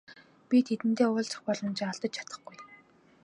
[0.47, 2.57] Би тэдэнтэй уулзах боломжоо алдаж чадахгүй.